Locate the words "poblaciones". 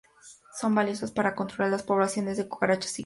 1.83-2.35